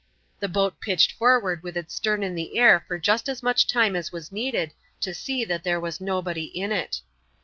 [0.39, 3.95] The boat pitched forward with its stern in the air for just as much time
[3.95, 7.01] as was needed to see that there was nobody in it.